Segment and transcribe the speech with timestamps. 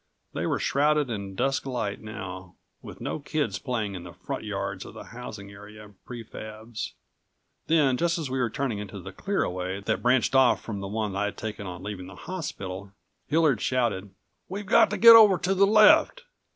[0.33, 4.83] They were shrouded in dusk light now, with no kids playing in the front yards
[4.83, 6.93] of the housing area pre fabs.
[7.67, 10.87] Then, just as we were turning into the clear away that branched off from the
[10.87, 12.93] one I'd taken on leaving the hospital,
[13.27, 14.09] Hillard shouted:
[14.49, 16.23] "We've got to get over to the left!